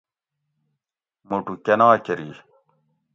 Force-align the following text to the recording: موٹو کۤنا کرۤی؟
موٹو 1.27 1.53
کۤنا 1.65 1.89
کرۤی؟ 2.05 2.31